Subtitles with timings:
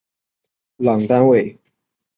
[0.77, 1.55] 朗丹韦。